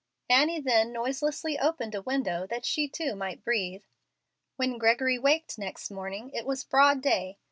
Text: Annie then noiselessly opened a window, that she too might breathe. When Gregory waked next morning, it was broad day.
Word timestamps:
Annie 0.31 0.59
then 0.59 0.91
noiselessly 0.91 1.59
opened 1.59 1.93
a 1.93 2.01
window, 2.01 2.47
that 2.47 2.65
she 2.65 2.87
too 2.87 3.15
might 3.15 3.43
breathe. 3.43 3.83
When 4.55 4.79
Gregory 4.79 5.19
waked 5.19 5.59
next 5.59 5.91
morning, 5.91 6.31
it 6.33 6.47
was 6.47 6.63
broad 6.63 7.03
day. 7.03 7.37